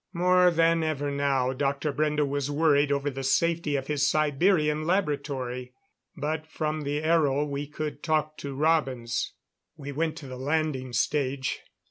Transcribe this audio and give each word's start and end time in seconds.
More 0.13 0.49
than 0.49 0.81
ever 0.81 1.11
now, 1.11 1.53
Dr. 1.53 1.93
Brende 1.93 2.27
was 2.27 2.49
worried 2.49 2.91
over 2.91 3.11
the 3.11 3.23
safety 3.23 3.75
of 3.75 3.85
his 3.85 4.07
Siberian 4.07 4.83
laboratory; 4.85 5.73
but 6.17 6.47
from 6.47 6.81
the 6.81 7.03
aero 7.03 7.43
we 7.45 7.67
could 7.67 8.01
talk 8.01 8.35
to 8.37 8.55
Robins. 8.55 9.33
We 9.77 9.91
went 9.91 10.15
to 10.17 10.27
the 10.27 10.39
landing 10.39 10.91
stage. 10.93 11.59